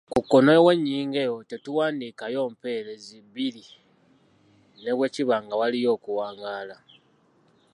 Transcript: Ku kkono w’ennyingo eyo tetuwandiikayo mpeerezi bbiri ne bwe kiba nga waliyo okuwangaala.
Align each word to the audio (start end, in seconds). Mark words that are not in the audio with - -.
Ku 0.11 0.19
kkono 0.23 0.51
w’ennyingo 0.65 1.17
eyo 1.25 1.35
tetuwandiikayo 1.49 2.41
mpeerezi 2.53 3.17
bbiri 3.27 3.63
ne 4.81 4.91
bwe 4.97 5.07
kiba 5.13 5.35
nga 5.43 5.55
waliyo 5.61 5.89
okuwangaala. 5.97 6.77